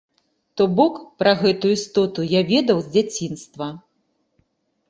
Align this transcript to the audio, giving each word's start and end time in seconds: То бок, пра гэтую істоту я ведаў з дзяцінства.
То 0.59 0.63
бок, 0.77 0.95
пра 1.23 1.33
гэтую 1.43 1.71
істоту 1.77 2.25
я 2.31 2.41
ведаў 2.53 2.77
з 2.87 2.91
дзяцінства. 2.97 3.67